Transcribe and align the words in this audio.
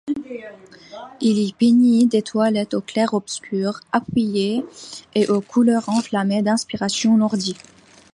Il 1.21 1.37
y 1.37 1.53
peignit 1.53 2.07
des 2.09 2.23
toiles 2.23 2.65
aux 2.73 2.81
clairs-obscurs 2.81 3.81
appuyés 3.91 4.65
et 5.13 5.27
aux 5.29 5.41
couleurs 5.41 5.89
enflammées 5.89 6.41
d'inspiration 6.41 7.17
nordiques. 7.17 7.61